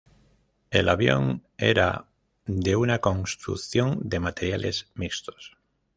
[0.71, 2.05] El avión era
[2.47, 5.57] de una construcción de materiales mixtos.